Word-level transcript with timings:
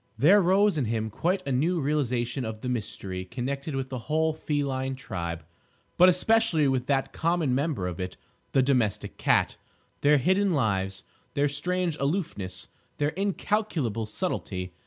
There 0.17 0.41
rose 0.41 0.79
in 0.79 0.85
him 0.85 1.11
quite 1.11 1.43
a 1.45 1.51
new 1.51 1.79
realisation 1.79 2.43
of 2.43 2.61
the 2.61 2.69
mystery 2.69 3.23
connected 3.23 3.75
with 3.75 3.89
the 3.89 3.99
whole 4.09 4.33
feline 4.33 4.95
tribe, 4.95 5.45
but 5.95 6.09
especially 6.09 6.67
with 6.67 6.87
that 6.87 7.13
common 7.13 7.53
member 7.53 7.85
of 7.85 7.99
it, 7.99 8.17
the 8.53 8.63
domestic 8.63 9.17
cat—their 9.19 10.17
hidden 10.17 10.53
lives, 10.55 11.03
their 11.35 11.47
strange 11.47 11.97
aloofness, 11.99 12.69
their 12.97 13.09
incalculable 13.09 14.07
subtlety. 14.07 14.73